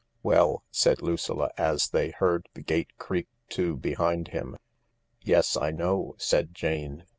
[0.23, 4.57] ""Well," said Lucilla, as they heard the gate creak to behind him.
[5.23, 7.05] "Yes, I know," said Jane.